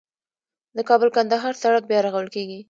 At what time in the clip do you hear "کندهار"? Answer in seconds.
1.15-1.53